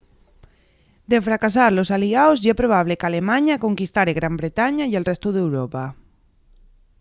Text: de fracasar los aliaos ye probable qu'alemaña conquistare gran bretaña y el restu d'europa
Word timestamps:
de 1.11 1.19
fracasar 1.27 1.69
los 1.73 1.89
aliaos 1.97 2.37
ye 2.45 2.59
probable 2.61 2.99
qu'alemaña 3.01 3.61
conquistare 3.65 4.17
gran 4.19 4.35
bretaña 4.41 4.83
y 4.87 4.93
el 4.99 5.07
restu 5.11 5.29
d'europa 5.33 5.83